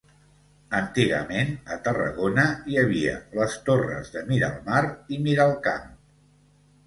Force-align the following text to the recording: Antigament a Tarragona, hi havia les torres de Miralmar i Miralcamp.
Antigament 0.77 1.51
a 1.75 1.75
Tarragona, 1.87 2.45
hi 2.71 2.79
havia 2.83 3.13
les 3.39 3.57
torres 3.67 4.09
de 4.15 4.23
Miralmar 4.31 4.83
i 5.17 5.19
Miralcamp. 5.27 5.93